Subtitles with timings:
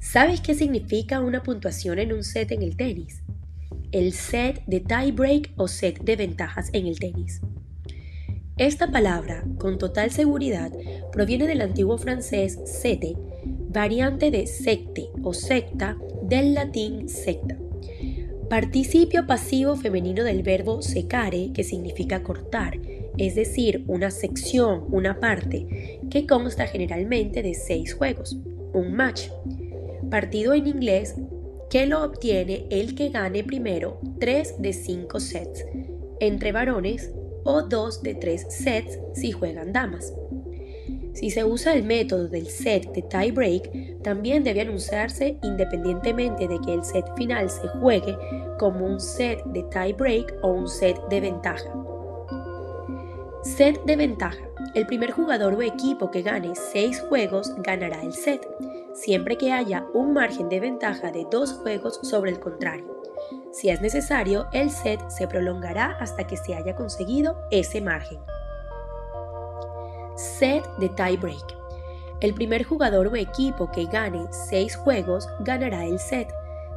[0.00, 3.22] ¿Sabes qué significa una puntuación en un set en el tenis?
[3.92, 7.42] El set de tie break o set de ventajas en el tenis.
[8.56, 10.72] Esta palabra, con total seguridad,
[11.12, 17.58] proviene del antiguo francés sete, variante de secte o secta del latín secta.
[18.48, 22.78] Participio pasivo femenino del verbo secare, que significa cortar,
[23.18, 28.38] es decir, una sección, una parte, que consta generalmente de seis juegos,
[28.72, 29.28] un match
[30.10, 31.14] partido en inglés
[31.70, 35.64] que lo obtiene el que gane primero 3 de 5 sets
[36.18, 37.12] entre varones
[37.44, 40.12] o 2 de 3 sets si juegan damas.
[41.14, 46.58] Si se usa el método del set de tie break, también debe anunciarse independientemente de
[46.60, 48.16] que el set final se juegue
[48.58, 51.70] como un set de tie break o un set de ventaja.
[53.42, 54.38] Set de ventaja.
[54.74, 58.46] El primer jugador o equipo que gane 6 juegos ganará el set
[58.94, 63.00] siempre que haya un margen de ventaja de dos juegos sobre el contrario.
[63.52, 68.18] Si es necesario, el set se prolongará hasta que se haya conseguido ese margen.
[70.16, 71.58] Set de tie break.
[72.20, 76.28] El primer jugador o equipo que gane 6 juegos ganará el set,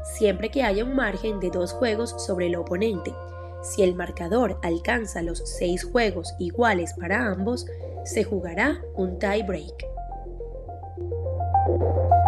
[0.04, 3.14] siempre que haya un margen de dos juegos sobre el oponente.
[3.62, 7.66] Si el marcador alcanza los 6 juegos iguales para ambos,
[8.06, 9.93] se jugará un tie break.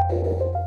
[0.07, 0.64] thank you